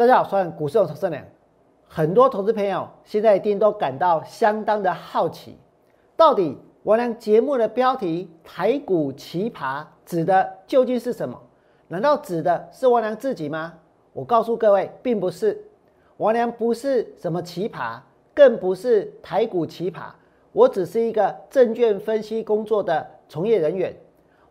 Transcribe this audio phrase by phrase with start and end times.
[0.00, 1.22] 大家好，我是股市有胜良。
[1.86, 5.58] 很多投资朋友现在一定都感到相当的好奇，
[6.16, 11.38] 到底王良节目的标题“台股奇葩”指的究竟是什么？
[11.88, 13.74] 难道指的是王良自己吗？
[14.14, 15.62] 我告诉各位，并不是。
[16.16, 18.00] 王良不是什么奇葩，
[18.32, 20.04] 更不是台股奇葩，
[20.52, 23.94] 我只是一个证券分析工作的从业人员。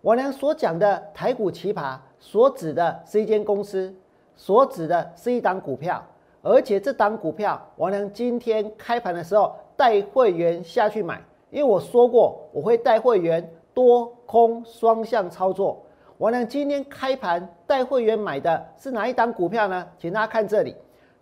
[0.01, 3.91] 王良所讲的台股奇葩，所指的是一间公司。
[4.39, 6.01] 所指的是一档股票，
[6.41, 15.83] 而且这档股票，王良今天开盘的时候带会员下去买，因为我说过我会带会员多空双向操作。
[16.19, 19.85] 王良今天开盘带会员买的是哪一档股票呢？
[19.97, 20.73] 请大家看这里，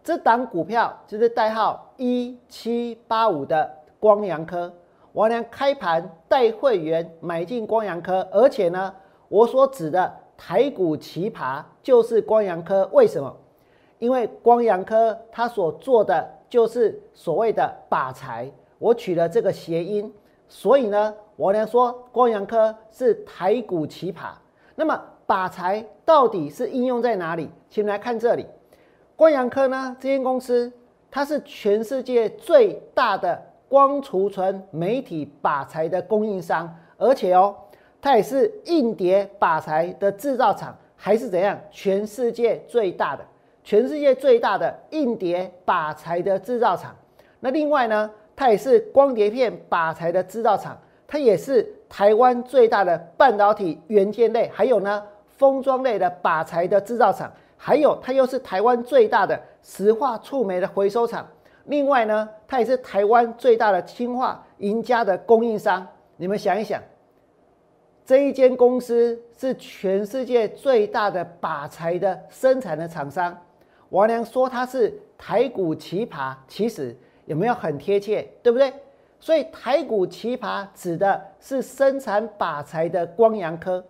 [0.03, 3.67] 这档股票就是代号一七八五的
[3.99, 4.71] 光阳科。
[5.13, 8.93] 王良开盘带会员买进光阳科，而且呢，
[9.27, 10.15] 我所指的。
[10.37, 13.35] 台股奇葩就是光阳科，为什么？
[13.97, 20.13] 因为光阳科它所做的就是所谓的把财，我取了这个谐音，
[20.47, 24.29] 所以呢，我呢说光阳科是台股奇葩。
[24.75, 27.49] 那么把财到底是应用在哪里？
[27.67, 28.45] 请来看这里，
[29.15, 30.71] 光阳科呢这间公司，
[31.09, 37.55] 它是全世界最大的光储存媒体把财的供应商，而且哦。
[38.07, 41.59] 它也是硬碟靶材的制造厂，还是怎样？
[41.69, 43.25] 全世界最大的，
[43.65, 46.95] 全世界最大的硬碟靶材的制造厂。
[47.41, 55.03] 那另外呢，它也是光碟片靶材的制造厂，它也是台湾最大的半导体元件类，还有呢
[55.35, 61.27] 封装类的靶材的制造厂，还有它又是台湾最大的石化触媒的回收厂。
[61.65, 65.85] 另外呢，它也是台湾最大的氢化赢家的供应商。
[66.15, 66.81] 你们想一想。
[68.07, 73.37] 这一间公司是全世界最大的靶材的生产的厂商，
[73.89, 76.95] 王良说它是台股奇葩，其实
[77.25, 78.73] 有没有很贴切，对不对？
[79.19, 83.83] 所以台股奇葩指的是生产靶材的光阳科。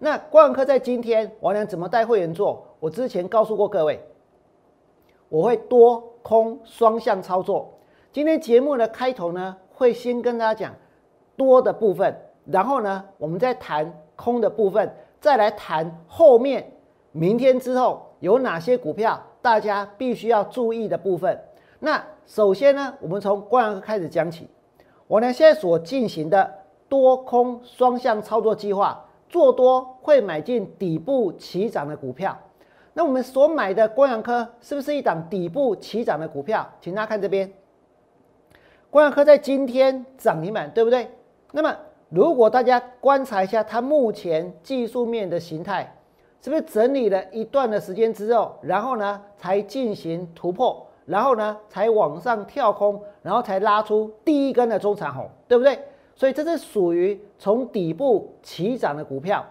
[0.00, 2.66] 那光阳科在今天，王良怎么带会员做？
[2.80, 4.00] 我之前告诉过各位，
[5.28, 7.72] 我会多空双向操作。
[8.10, 10.74] 今天节目的开头呢，会先跟大家讲
[11.36, 12.12] 多的部分。
[12.46, 16.72] 然后呢，我们再谈空的部分，再来谈后面
[17.12, 21.40] 明天之后有哪些股票大家必须要注意的部分。
[21.78, 24.48] 那首先呢，我们从光阳科开始讲起。
[25.06, 26.48] 我呢现在所进行的
[26.88, 32.38] 多空双向操作计划，做多会买进底部起涨的股票。
[32.92, 36.68] 那我们所买的光阳科是不是一档底部起涨的股票？
[36.80, 37.52] 请大家看这边，
[38.90, 41.08] 光阳科在今天涨停板，对不对？
[41.52, 41.76] 那么
[42.10, 45.96] 如果大家观察一下它目前技术面的形态，
[46.42, 55.78] 是不是整理了一段的时间之后，然后呢才进行突破，然后呢才往上跳空，然后才拉出第一根的中长红，对不对？
[56.16, 59.46] 所以这是属于从底部起涨的股票，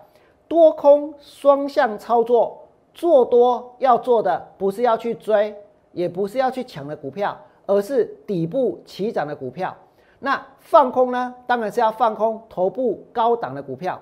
[0.47, 5.55] 多空双向操作，做多要做的不是要去追，
[5.93, 9.73] 也不是要去抢的股票，而是底部起涨的股票。
[10.19, 11.33] 那放空呢？
[11.47, 13.99] 当然是要放空头部高档的股票。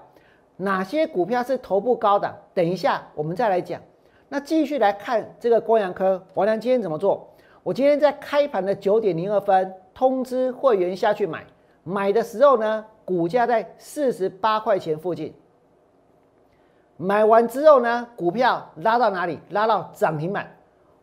[0.56, 2.34] 哪些股票是头部高档？
[2.54, 3.80] 等一下我们再来讲。
[4.28, 7.30] 那继续来看这个光阳科，王良今天怎么做？
[7.62, 11.46] 我今天在开盘的九点零二分通知会员下去买，
[11.84, 15.34] 买的时候呢，股价在四十八块钱附近。
[16.98, 19.40] 买完之后呢，股票拉到哪里？
[19.52, 20.57] 拉到涨停板。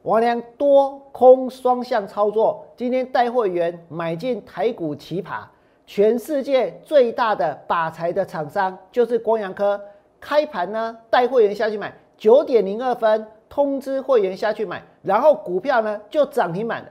[0.04, 5.38] 王良多空双向操作，今天带会员买进台股奇葩，
[5.86, 9.80] 全世界最大的把材的厂商就是光阳科。
[10.20, 16.88] 开盘呢，带会员下去买，九点零二分通知会员下去买，然后股票呢就涨停板了。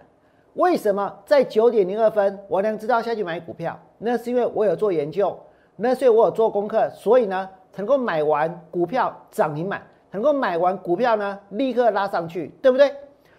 [0.56, 3.79] 为什么在九点零二分王良知道下去买股票？
[4.00, 5.40] 那是因为我有做研究，
[5.76, 9.79] 那是因为我有做功课，所以呢能够买完股票涨停板。
[10.11, 12.93] 能够买完股票呢，立刻拉上去，对不对？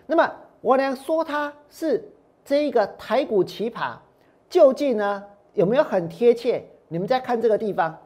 [0.06, 0.30] 那么
[0.60, 2.06] 我俩说它是
[2.44, 3.94] 这一个台股奇葩，
[4.48, 5.22] 究竟呢
[5.54, 6.62] 有没有很贴切？
[6.88, 7.96] 你们再看这个地方，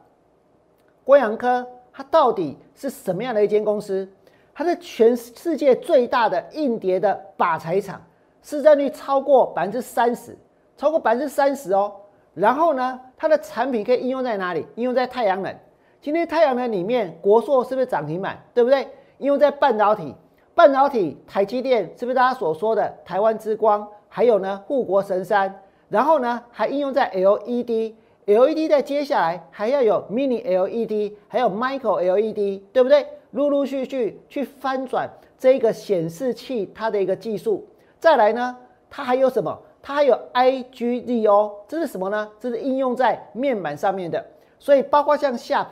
[1.03, 4.07] 光阳科它到底是什么样的一间公司？
[4.53, 8.01] 它是全世界最大的硬碟的靶材厂，
[8.41, 10.37] 市占率超过百分之三十，
[10.75, 11.93] 超过百分之三十哦。
[12.33, 14.65] 然后呢，它的产品可以应用在哪里？
[14.75, 15.55] 应用在太阳能。
[16.01, 18.41] 今天太阳能里面，国硕是不是涨停板？
[18.53, 18.87] 对不对？
[19.19, 20.15] 应用在半导体，
[20.59, 23.87] 半导体台积电是不是大家所说的台湾之光？
[24.09, 25.63] 还有呢，护国神山。
[25.87, 33.07] 然后呢，还应用在 LED，LED 在接下来还要有 Mini LED，还有 Micro LED，对不对？
[33.31, 37.65] 陆陆续续去翻转这个显示器它的一个技术。
[37.97, 38.57] 再来呢，
[38.89, 39.57] 它还有什么？
[39.81, 42.29] 它还有 IGZO，这是什么呢？
[42.37, 44.21] 这是应用在面板上面的。
[44.59, 45.69] 所以包括像夏普，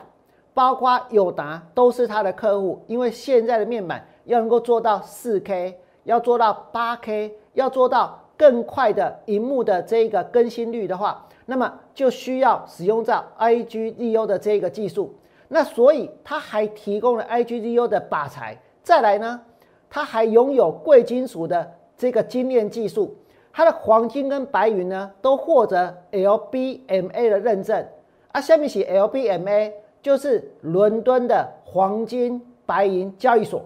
[0.53, 2.81] 包括友达都是它的客户。
[2.87, 15.15] 因为现在的面板要能够做到 4K，要做到 8K，要做到更快的荧幕的这个更新率的话，那么就需要使用到 IGZO 的这个技术。
[15.47, 18.61] 那所以它还提供了 IGZO 的靶材。
[18.83, 19.41] 再来呢，
[19.89, 23.17] 它还拥有贵金属的这个精炼技术。
[23.51, 27.87] 它的黄金跟白银呢，都获得 LBMA 的认证。
[28.33, 29.71] 啊，下面写 LBMA
[30.01, 33.65] 就是伦敦的黄金白银交易所，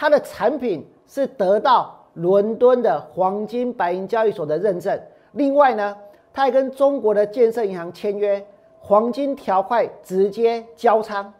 [0.00, 4.98] 它的产品是得到伦敦的黄金白银交易所的认证。
[5.32, 5.94] 另外呢，
[6.32, 8.42] 它还跟中国的建设银行签约，
[8.78, 11.30] 黄金条块直接交仓，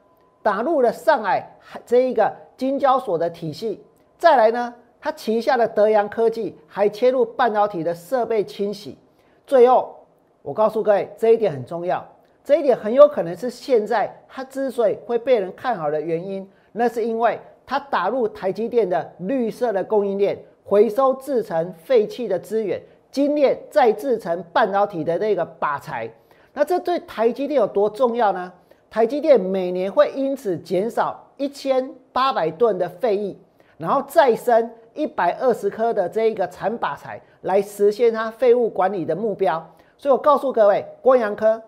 [0.42, 3.82] 打入了上海这一个金交所的体系。
[4.18, 4.74] 再来呢？
[5.00, 8.98] 它旗下的德阳科技还切入半导体的设备清洗。
[9.46, 9.96] 最后，
[10.42, 12.06] 我告诉各位，这一点很重要，
[12.44, 17.40] 这一点很有可能是现在它之所以会被人看好的原因，那是因为
[17.70, 22.82] 它打入台积电的绿色的供应链，回收制成废弃的资源，
[23.12, 26.10] 精炼再制成半导体的那个靶材。
[26.52, 28.52] 那这对台积电有多重要呢？
[28.90, 33.38] 台积电每年会因此减少一千八百吨的废液，
[33.78, 34.68] 然后再生。
[34.92, 39.64] 一百二十颗的这一个产靶材来实现它废物管理的目标，
[39.96, 41.62] 所以我告诉各位，光阳科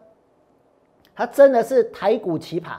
[1.14, 2.78] 它真的是台股奇葩，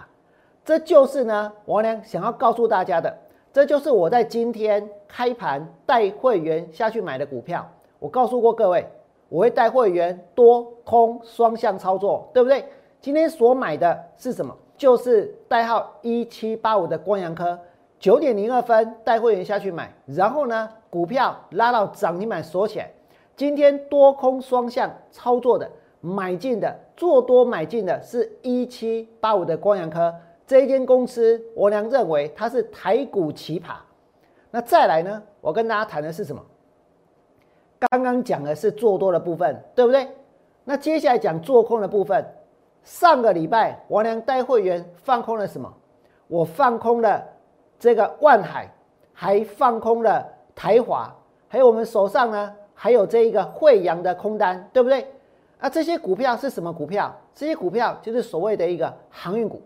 [0.66, 3.14] 这就是呢王良想要告诉大家的，
[3.52, 7.70] 这就是我在今天开盘带会员下去买的股票。
[8.00, 8.86] 我告诉过各位，
[9.30, 12.66] 我会带会员多空双向操作，对不对？
[13.02, 14.56] 今天所买的是什么？
[14.78, 17.60] 就是代号一七八五的光阳科。
[18.00, 22.92] 九点零二分带会员下去买，然后呢，股票拉到涨停板锁起来。
[23.36, 25.70] 今天多空双向操作的
[26.02, 30.14] 买进的做多买进的是一七八五的光阳科
[30.46, 33.76] 这一间公司，我娘认为它是台股奇葩。
[34.52, 36.44] 那再来呢，我跟大家谈的是什么？
[37.80, 40.08] 刚刚讲的是做多的部分，对不对？
[40.64, 42.26] 那接下来讲做空的部分。
[42.84, 45.74] 上个礼拜我娘带会员放空了什么？
[46.28, 47.24] 我放空了。
[47.80, 48.74] 这个万海
[49.12, 50.26] 还放空了
[50.56, 51.14] 台华，
[51.50, 55.06] 还有我们手上呢，还有这一个惠阳的空单，对不对？
[55.60, 57.14] 啊，这些股票是什么股票？
[57.34, 59.62] 这些股票就是所谓的一个航运股。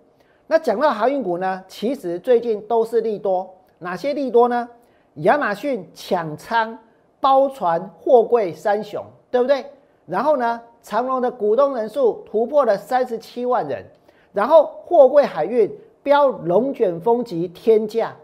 [0.47, 3.53] 那讲到航运股呢，其实最近都是利多。
[3.79, 4.67] 哪些利多呢？
[5.15, 6.77] 亚马逊抢仓
[7.19, 9.65] 包船货柜三雄，对不对？
[10.05, 13.85] 然后呢，长隆的股东人数突破了三十七万人，
[14.33, 15.69] 然后货柜海运。
[16.03, 18.15] 飙龙卷风级天价，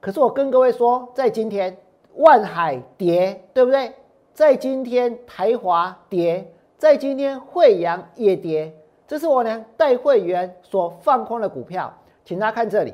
[0.00, 1.76] 可是我跟各位说，在今天
[2.16, 3.92] 万海跌，对不对？
[4.32, 8.74] 在今天台华跌，在今天惠阳也跌，
[9.08, 11.90] 这是我呢带会员所放空的股票，
[12.26, 12.92] 请大家看这里。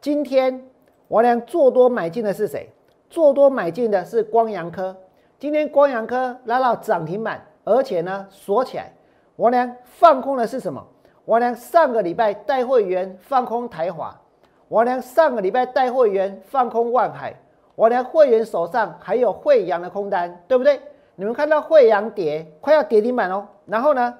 [0.00, 0.60] 今天
[1.06, 2.68] 我俩做多买进的是谁？
[3.08, 4.96] 做多买进的是光阳科。
[5.38, 8.92] 今天光阳科拉到涨停板，而且呢锁起来。
[9.36, 10.84] 我俩放空的是什么？
[11.24, 14.20] 我娘上个礼拜带会员放空台华，
[14.66, 17.32] 我娘上个礼拜带会员放空万海，
[17.76, 20.80] 我娘会员手上还有惠阳的空单，对不对？
[21.14, 23.46] 你们看到惠阳跌，快要跌停板哦。
[23.66, 24.12] 然后呢，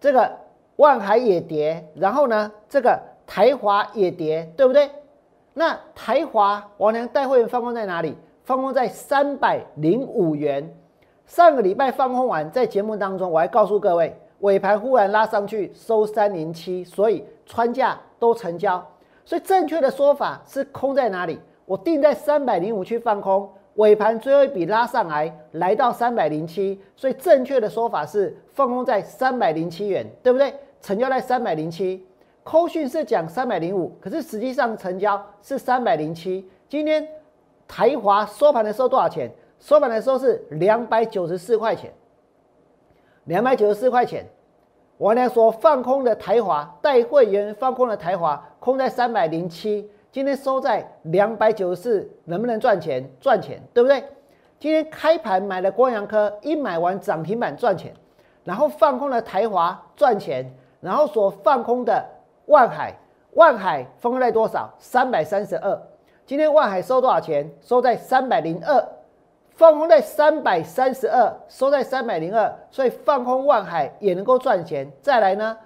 [0.00, 0.30] 这个
[0.76, 4.90] 万海也跌，然后呢，这个台华也跌，对不对？
[5.52, 8.16] 那台华我娘带会员放空在哪里？
[8.44, 10.74] 放空在三百零五元。
[11.26, 14.16] 上个礼拜放空完，在节目当中我还告诉各位。
[14.40, 18.82] 尾盘忽然拉上去收三零七，所以穿价都成交。
[19.24, 21.38] 所以正确的说法是空在哪里？
[21.66, 30.52] 我定在三百零五去放空，尾盘最后一笔拉上来，来到三百零七，所以正确的说法是放空在三百零七元，对不对？
[30.80, 32.06] 成交在三百零七，
[32.42, 36.48] 扣讯是讲三百零五，可是实际上成交是三百零七。
[36.68, 37.06] 今天
[37.68, 39.30] 台华收盘的时候多少钱？
[39.60, 41.92] 收盘的时候是两百九十四块钱。
[43.24, 44.26] 两百九十四块钱，
[44.96, 53.08] 我俩所放空的台华带会员放空的台华，空在三百零七，今天收在两百九十四，能不能赚钱？
[53.20, 54.02] 赚钱，对不对？
[54.58, 57.94] 今天开盘买了光阳科，一买完涨停板赚钱，
[58.42, 62.04] 然后放空了台华赚钱，然后所放空的
[62.46, 62.92] 万海，
[63.34, 64.68] 万海放空在多少？
[64.80, 65.80] 三百三十二，
[66.26, 67.48] 今天万海收多少钱？
[67.60, 68.84] 收在三百零二。
[69.52, 74.90] 放空在三百三十二，收在三百零二，所以放空万海也能够赚钱。
[75.02, 75.56] 再来呢，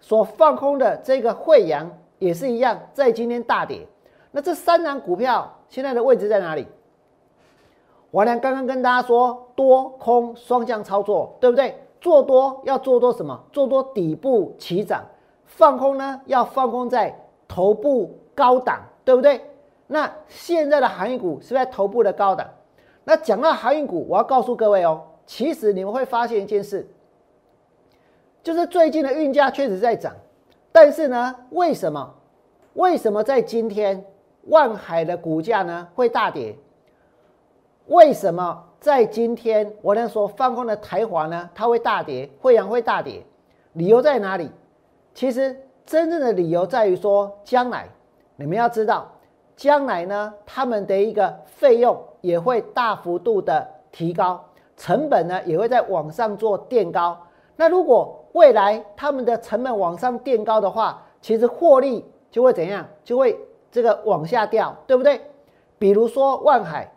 [0.00, 3.86] 所放空的这个惠阳也是一样，在今天大跌。
[4.36, 6.66] 那这三档股票现在的位置在哪里？
[8.10, 11.80] 王良刚刚跟大家说，多空双向操作，对不对？
[12.00, 13.40] 做多要做多什么？
[13.52, 15.04] 做多底部起涨，
[15.44, 19.40] 放空呢要放空在头部高档，对不对？
[19.86, 22.50] 那现在的航运股是在头部的高档。
[23.04, 26.84] 那讲到航运股，我要告诉各位哦，其实你们会发现一件事，
[28.42, 30.12] 就是最近的运价确实在涨，
[30.72, 32.14] 但是呢，为什么？
[32.74, 34.04] 为什么在今天
[34.48, 36.56] 万海的股价呢会大跌？
[37.86, 38.64] 为什么？
[38.80, 43.24] 在今天，我能说放空的台华呢，它会大跌，惠阳会大跌，
[43.72, 44.50] 理由在哪里？
[45.14, 47.88] 其实真正的理由在于说，将来
[48.36, 49.10] 你们要知道，
[49.56, 54.44] 将来呢，他们的一个费用也会大幅度的提高，
[54.76, 57.16] 成本呢也会在往上做垫高。
[57.56, 62.86] 那如果未来他们的成本往上垫高的话，其实获利就会怎样？
[63.02, 63.38] 就会
[63.74, 65.20] 这个往下掉，对不对？
[65.78, 66.88] 比如说万海。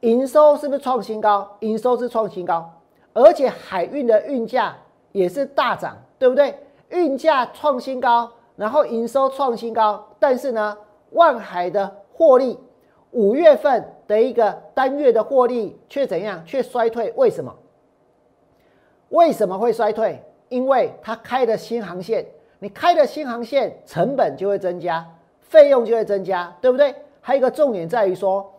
[0.00, 1.48] 营收是不是创新高？
[1.60, 2.68] 营收是创新高，
[3.12, 4.76] 而且海运的运价
[5.12, 6.58] 也是大涨，对不对？
[6.88, 10.76] 运价创新高，然后营收创新高，但是呢，
[11.10, 12.58] 万海的获利
[13.12, 16.44] 五月份的一个单月的获利却怎样？
[16.44, 17.12] 却衰退？
[17.14, 17.54] 为什么？
[19.10, 20.20] 为什么会衰退？
[20.48, 22.26] 因为它开的新航线，
[22.58, 25.08] 你开的新航线成本就会增加，
[25.52, 26.94] 费用就会增加，对不对？
[27.20, 28.50] 还有一个重点在于说。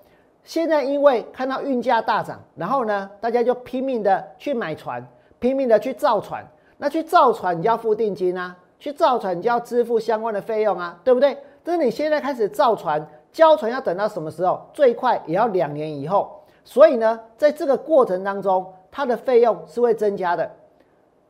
[0.44, 5.04] 现在因为看到运价大涨，然后呢，大家就拼命的去买船，
[5.40, 6.46] 拼命的去造船。
[6.78, 11.36] 那去造船你就要付定金啊，去造船你就要支付相关的费用啊，对不对？
[11.64, 14.70] 但是你现在开始造船，交船要等到什么时候？
[14.72, 16.44] 最快也要两年以后。
[16.64, 20.52] 所以呢，在这个过程当中，它的费用是会增加的。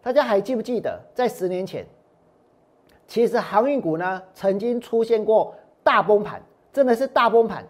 [0.02, 1.86] 大家还记不记得，在十年前，
[3.08, 6.42] 其实航运股呢曾经出现过大崩盘，
[6.72, 7.64] 真的是大崩盘。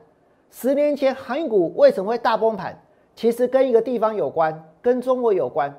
[0.51, 2.79] 十年前航运股为什么会大崩盘？
[3.15, 5.73] 其实跟一个地方有关，跟中国有关。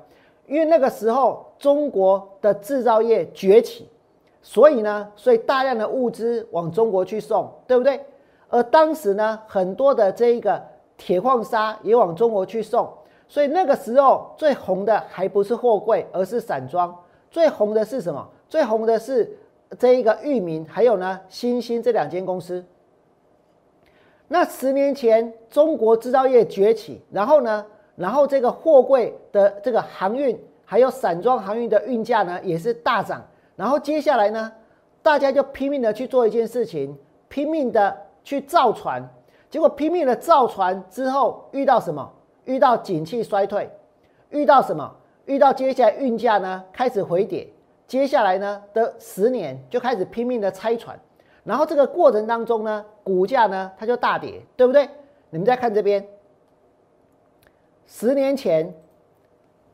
[0.46, 3.88] 因为那个时候中国的制造业崛起，
[4.42, 7.98] 所以呢，所以大量的物资往中国去送，对不对？
[8.50, 10.62] 而当时呢，很多的这一个
[10.98, 12.88] 铁矿砂也往中国去送，
[13.26, 16.94] 所以那个时候最红的还不是货柜，而是散装。
[17.30, 18.28] 最红的是什么？
[18.48, 19.36] 最红的是
[19.78, 22.64] 这一个域名，还有呢，新兴这两间公司。
[24.28, 27.64] 那十年前中国制造业崛起，然后呢，
[27.94, 33.22] 然后这个货柜的这个航运，还有散装航运的运价呢，也是大涨。
[33.56, 34.52] 然后接下来呢，
[35.02, 36.96] 大家就拼命的去做一件事情，
[37.28, 39.08] 拼命的去造船。
[39.50, 42.12] 结果拼命的造船之后，遇到什么？
[42.44, 43.70] 遇到景气衰退，
[44.30, 44.96] 遇到什么？
[45.26, 47.48] 遇到接下来运价呢开始回跌。
[47.86, 50.98] 接下来呢的十年就开始拼命的拆船。
[51.44, 54.88] 然后这个过程当中呢，股价呢它就大跌，对不对？
[55.30, 56.06] 你们再看这边，
[57.86, 58.72] 十年前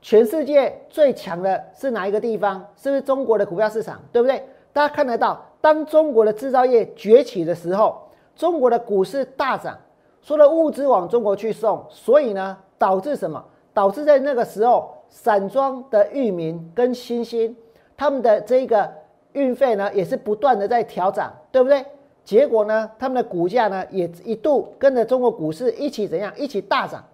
[0.02, 2.66] 全世界最强的是哪一个地方？
[2.76, 4.00] 是不是中国的股票市场？
[4.10, 4.42] 对不对？
[4.72, 8.02] 大家看得到，当中国的制造业崛起的时候，
[8.34, 9.78] 中国的股市大涨，
[10.20, 13.44] 所有的物资往中国去送，所以呢，导致什么？
[13.72, 17.54] 导致在那个时候，散装的域名跟新兴
[18.00, 18.90] 他们的这个。
[19.32, 21.86] 运费呢也是不断的在调涨，对不对？
[22.24, 26.32] 结果呢，他们的股价呢也一度跟着中国股市一起怎样？
[26.36, 27.04] 一起大涨。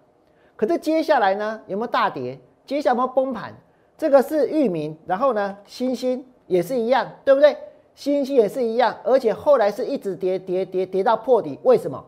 [0.57, 2.41] 可是接下来呢，有没有大跌？
[2.65, 3.53] 接下来有没有崩盘？
[3.99, 7.55] 这个是域名，然后呢，新兴也是一样，对不对？
[7.95, 11.59] 新兴也是一样，而且后来是一直跌跌跌跌到破底。
[11.65, 12.03] 为什么？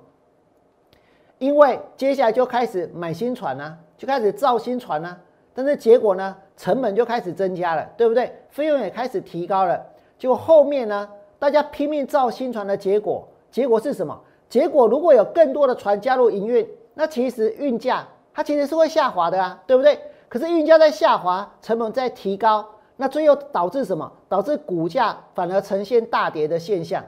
[1.37, 5.14] 因为接下来就开始买新船呢，就开始造新船呢。
[5.52, 8.30] 但是结果呢，成本就开始增加了，对不对？
[8.50, 9.80] 费用也开始提高了。
[10.18, 11.08] 结果后面呢？
[11.38, 14.20] 大家拼命造新船的结果，结果是什么？
[14.48, 19.96] 结果如果有更多的船加入营运，那其实运价它其实是会下滑的啊，对不对？
[20.28, 24.12] 可是运价在下滑，成本在提高，那最后导致什么？
[24.28, 27.04] 导致股价反而呈现大跌的现象。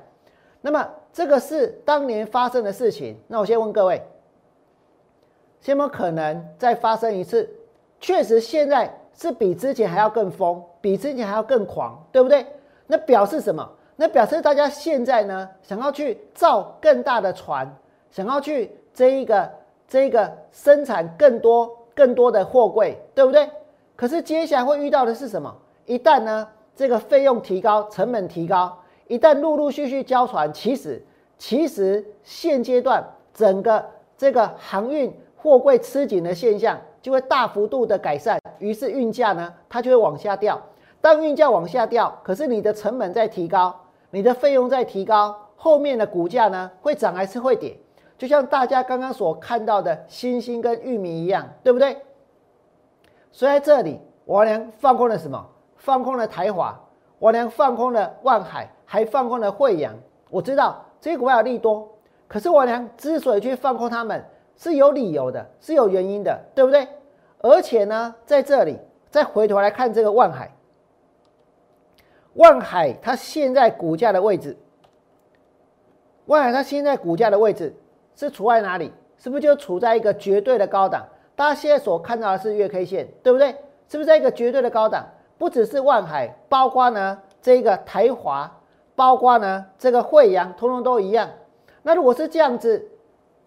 [0.61, 3.19] 那么这个是当年发生的事情。
[3.27, 4.01] 那我先问各位，
[5.65, 7.51] 有没有可能再发生一次？
[7.99, 12.47] 确实，现在是比之前还要更疯，比之前还要更狂，对不对？
[12.87, 13.69] 那表示什么？
[13.97, 17.71] 那表示大家现在呢，想要去造更大的船，
[18.11, 19.51] 想要去这一个
[19.87, 23.49] 这一个生产更多更多的货柜，对不对？
[23.97, 25.55] 可是接下来会遇到的是什么？
[25.85, 28.75] 一旦呢这个费用提高，成本提高，
[29.07, 31.05] 一旦陆陆续续交船，其实
[31.37, 33.85] 其实现阶段整个
[34.17, 40.61] 这个航运货柜吃紧的现象就会大幅度的改善，于是运价呢它就会往下掉。
[41.01, 43.75] 当运价往下掉，可是你的成本在提高，
[44.11, 47.77] 你的费用在提高，后面的股价呢会涨还是会跌？
[48.19, 51.97] 就像大家刚刚所看到的星星跟玉米一样，对不对？
[53.33, 55.47] 所以在这里，王良放空了什么？
[55.77, 56.79] 放空了台华，
[57.21, 59.95] 王良放空了万海，还放空了惠阳。
[60.29, 61.89] 我知道这些股票利多，
[62.29, 64.23] 可是王良之所以去放空他们，
[64.61, 66.87] 是有理由的，是有原因的，对不对？
[67.39, 70.55] 而且呢，在这里再回头来看这个万海，
[72.35, 74.55] 万海它现在股价的位置，
[76.27, 77.75] 万海它现在股价的位置
[78.15, 78.93] 是处在哪里？
[79.17, 81.07] 是不是就处在一个绝对的高档？
[81.35, 83.53] 大家现在所看到的是月 K 线，对不对？
[83.89, 85.07] 是不是在一个绝对的高档？
[85.39, 88.61] 不只是万海，包括呢这个台华，
[88.95, 91.31] 包括呢这个惠阳，通通都一样。
[91.83, 92.87] 那如果是这样子，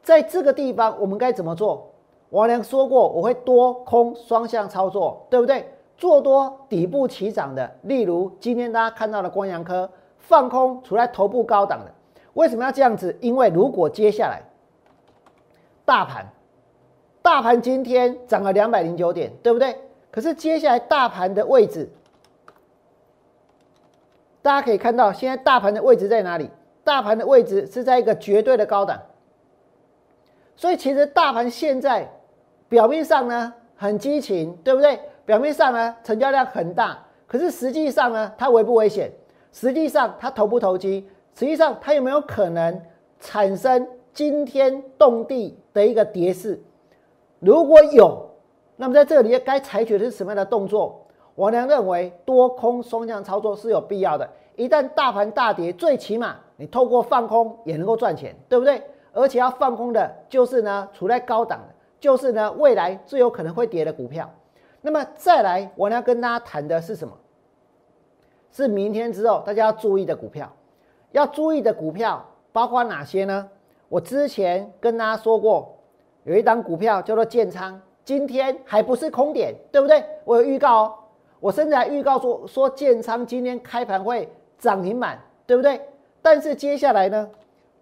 [0.03, 1.89] 在这个地方我们该怎么做？
[2.29, 5.67] 王良说过，我会多空双向操作，对不对？
[5.97, 11.91] 做多底部起涨的，例如今天大家看到的光阳科，放空处在头部高档的。
[12.33, 13.15] 为什么要这样子？
[13.21, 14.41] 因为如果接下来
[15.85, 16.25] 大盘，
[17.21, 19.77] 大盘今天涨了两百零九点，对不对？
[20.11, 21.89] 可是接下来大盘的位置，
[24.41, 26.49] 大家可以看到，现在大盘的位置在哪里？
[26.83, 28.99] 大盘的位置是在一个绝对的高档，
[30.55, 32.09] 所以其实大盘现在
[32.69, 34.99] 表面上呢很激情，对不对？
[35.25, 39.11] 表面上呢成交量很大，可是实际上呢它危不危险？
[39.51, 41.07] 实际上它投不投机？
[41.35, 42.81] 实际上它有没有可能
[43.19, 46.61] 产生惊天动地的一个跌势？
[47.39, 48.29] 如果有。
[48.75, 51.05] 那么在这里该采取的是什么样的动作？
[51.35, 54.27] 王良认为多空双向操作是有必要的。
[54.55, 58.81] 一旦大盘大跌，最起码你透过放空也能够赚钱，对不对？
[59.13, 64.29] 而且要放空的就是呢，处在高档的，就是呢未来最有可能会跌的股票。
[64.81, 67.13] 那么再来，我要跟大家谈的是什么？
[68.51, 70.51] 是明天之后大家要注意的股票。
[71.11, 73.47] 要注意的股票包括哪些呢？
[73.87, 75.77] 我之前跟大家说过，
[76.23, 77.79] 有一档股票叫做建仓。
[78.03, 80.03] 今天还不是空点，对不对？
[80.25, 80.93] 我有预告哦，
[81.39, 85.79] 我甚至还预告说说建仓今天开盘会涨停板，对不对？
[86.21, 87.29] 但是接下来呢？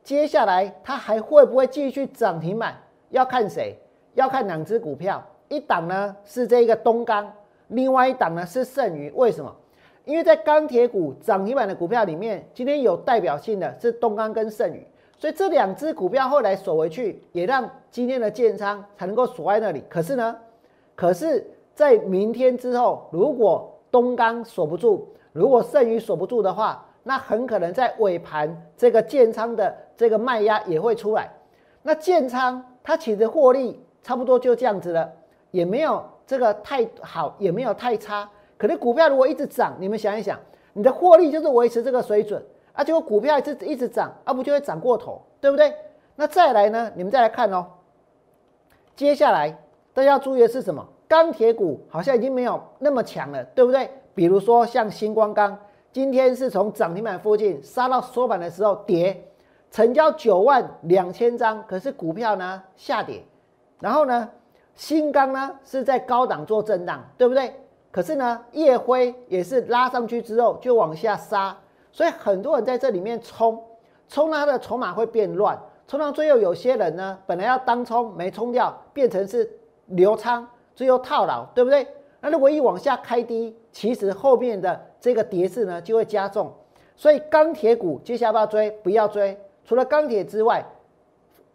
[0.03, 2.75] 接下来它还会不会继续涨停板？
[3.09, 3.77] 要看谁？
[4.13, 7.31] 要看两只股票，一档呢是这个东钢，
[7.67, 9.09] 另外一档呢是剩余。
[9.11, 9.55] 为什么？
[10.03, 14.85] 因为在钢铁股涨停板的股票里面，今天有代表性的是东钢跟剩余。
[15.17, 19.83] 所以这两只股票后来锁回去，也让今天的建仓才能够锁在那里。
[19.87, 20.35] 可是呢，
[20.95, 31.29] 可是在明天之后，如果东钢锁不住，如果剩余锁不住的话，那很可能在尾盘这个建仓的这个卖压也会出来。
[31.83, 35.13] 那建仓它其实获利差不多就这样子了，
[35.51, 38.27] 也没有这个太好，也没有太差。
[38.57, 40.39] 可是股票如果一直涨，你们想一想，
[40.73, 42.43] 你的获利就是维持这个水准。
[42.73, 45.73] 啊，结果股票一直一直涨，啊不就会涨过头，对不对？
[46.15, 46.91] 那再来呢？
[46.95, 47.65] 你们再来看哦。
[48.95, 49.55] 接下来
[49.93, 50.85] 大家要注意的是什么？
[51.07, 53.89] 钢铁股好像已经没有那么强了，对不对？
[54.15, 55.57] 比如说像星光钢，
[55.91, 59.21] 今天是从涨停板附近杀到收盘的时候跌，
[59.71, 63.23] 成交九万两千张，可是股票呢下跌。
[63.79, 64.29] 然后呢，
[64.75, 67.55] 新钢呢是在高档做震荡，对不对？
[67.89, 71.57] 可是呢，夜辉也是拉上去之后就往下杀。
[71.91, 73.61] 所以很多人在这里面冲，
[74.07, 75.57] 冲它的筹码会变乱，
[75.87, 79.49] 冲到最后有些人呢，本来要当冲没冲掉，变成是
[79.87, 81.87] 流仓，最后套牢，对不对？
[82.19, 86.53] 那如果一往下开低，其实后面的这个跌势呢就会加重。
[86.95, 89.37] 所以钢铁股接下来要追，不要追。
[89.71, 90.65] 除了钢铁之外，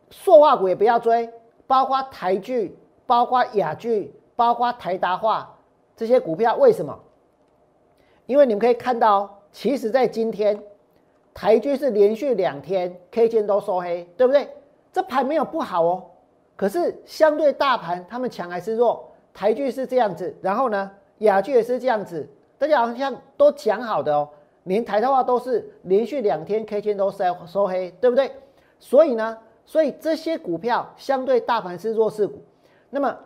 [0.09, 1.31] 塑化股也不要追，
[1.67, 2.75] 包括台剧、
[3.05, 5.55] 包括雅剧、包括台达化
[5.95, 6.99] 这些股票，为什么？
[8.25, 9.43] 因为你们可以看到。
[9.53, 10.59] 其实，在今天，
[11.35, 14.49] 台剧是连续两天 K 线都收黑，对不对？
[14.95, 16.03] 这盘没有不好哦，
[16.57, 19.13] 可是相对大盘，他们强还是弱？
[19.35, 22.27] 台剧是这样子，然后呢，雅剧也是这样子，
[22.57, 24.27] 大家好像都讲好的哦，
[24.67, 28.31] 连台的话都是连续两天 K 线都收收黑，对不对？
[28.79, 32.41] 所以呢，所以这些股票相对大盘是弱势股，
[32.91, 33.17] 那么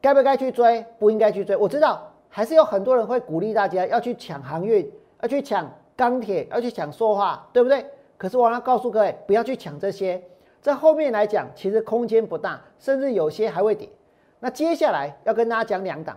[0.00, 0.84] 该不该去追？
[0.98, 1.54] 不应该去追。
[1.54, 4.90] 我知道还是有很多人会鼓励大家要去抢航运。
[5.20, 7.84] 要去抢钢铁，要去抢塑化，对不对？
[8.16, 10.22] 可是我要告诉各位，不要去抢这些。
[10.60, 13.88] 在后面来讲，其实空间不大，甚至有些还会跌。
[14.38, 16.16] 那接下来要跟大家讲两档，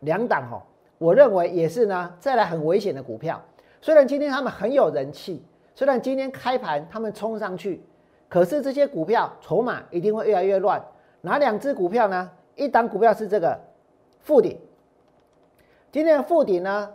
[0.00, 0.62] 两档哈，
[0.98, 3.40] 我认为也是呢，再来很危险的股票。
[3.80, 5.42] 虽然今天他们很有人气，
[5.74, 7.82] 虽然今天开盘他们冲上去，
[8.28, 10.84] 可是这些股票筹码一定会越来越乱。
[11.20, 12.30] 哪两只股票呢？
[12.56, 13.56] 一档股票是这个
[14.20, 14.58] 富鼎，
[15.92, 16.90] 今天的富鼎呢？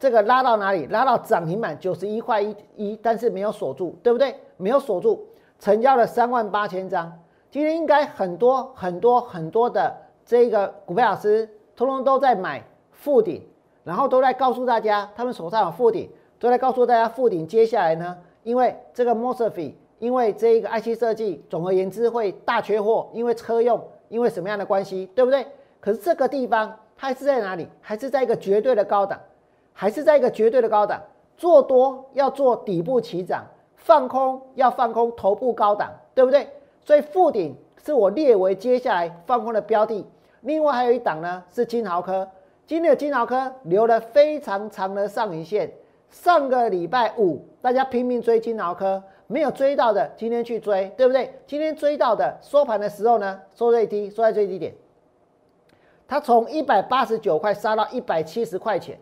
[0.00, 0.86] 这个拉到哪里？
[0.86, 4.34] 拉到涨停板九十一块一一，但是没有锁住，对不对？
[4.56, 7.12] 没有锁住，成交了三万八千张。
[7.50, 12.64] 今天应该很多很多很多的这个股票老师，通通都在买
[13.00, 13.42] 附顶，
[13.82, 16.08] 然后都在告诉大家，他们手上有附顶，
[16.38, 25.46] 都在告诉大家附顶接下来呢，因为这个 m o s f e 因为这一个 IC 设计，总而言之会大缺货，因为车用，因为什么样的关系，对不对？
[25.80, 27.66] 可是这个地方它是在哪里？
[27.80, 29.18] 还是在一个绝对的高档？
[29.72, 31.00] 还是在一个绝对的高档，
[31.38, 36.46] 做多要做底部起涨，放空要放空头部高档，对不对？
[36.84, 40.06] 所以附顶是我列为接下来放空的标的。
[40.42, 42.28] 另外还有一档呢，是金豪科。
[42.70, 45.68] 今天的金豪科留了非常长的上影线。
[46.08, 51.34] 上个礼拜五大家拼命追金豪科，没有追到的今天去追，对不对？
[51.48, 54.72] 今天追到的收盘的时候呢，收最低，收在最低点。
[56.06, 58.96] 它从一百八十九块杀到一百七十块钱。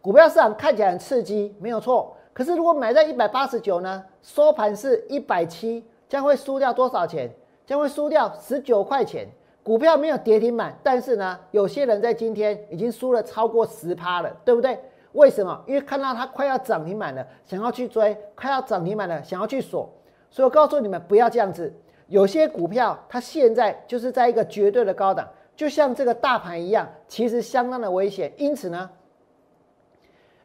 [0.00, 2.16] 股票市场看起来很刺激，没有错。
[2.32, 7.30] 可是如果买在一百八十九呢，收盘是一百七，将会输掉多少钱？
[7.66, 9.28] 将会输掉十九块钱。
[9.62, 14.78] 股票没有跌停板，但是呢，有些人在今天已经输了超过十趴了，对不对？
[15.12, 15.62] 为什么？
[15.66, 19.88] 因为看到它快要涨停板了，想要去追；快要涨停板了，想要去锁。
[20.30, 21.72] 所以我告诉你们，不要这样子。
[22.06, 28.32] 有些股票它现在就是在一个绝对的高档，就像这个大盘一样，其实相当的危险。
[28.36, 28.90] 因此呢。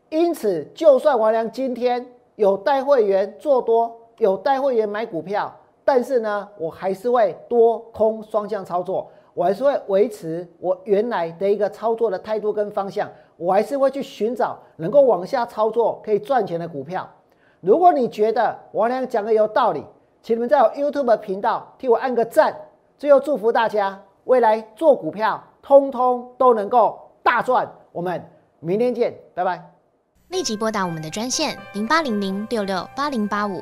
[0.10, 5.54] 因此，就算王良今天有带会员做多，有带会员买股票，
[5.86, 17.08] 但是呢，我还是会多空双向操作，我还是会维持我原来的一个操作的态度跟方向，我还是会去寻找能够往下操作可以赚钱的股票。
[17.62, 19.86] 如果你觉得王良讲的有道理，
[20.22, 22.56] 请你们在我 YouTube 频道替我按个赞。
[22.98, 27.70] 最后祝福大家未来做股票，通通都能够大赚。
[27.92, 28.24] 我们
[28.60, 29.72] 明天见，拜拜。
[30.30, 33.62] 立即拨打我们的专线零八零零六六八零八五